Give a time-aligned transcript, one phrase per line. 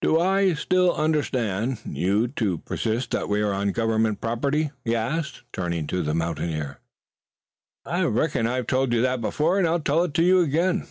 [0.00, 4.96] Do I still understand you to persist that we are on a government preserve?" he
[4.96, 6.78] asked, turning to the mountaineer.
[7.84, 10.86] "I reckon I've told you that before and I'll tell it to you again."